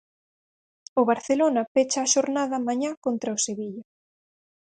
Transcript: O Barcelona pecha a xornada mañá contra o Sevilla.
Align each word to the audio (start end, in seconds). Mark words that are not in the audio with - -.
O 0.99 1.03
Barcelona 1.11 1.61
pecha 1.73 1.99
a 2.03 2.11
xornada 2.13 2.65
mañá 2.67 2.91
contra 3.05 3.35
o 3.37 3.41
Sevilla. 3.47 3.83